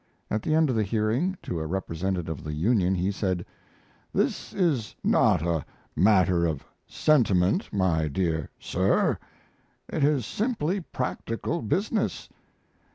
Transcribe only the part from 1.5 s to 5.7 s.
a representative of the union he said: "This is not a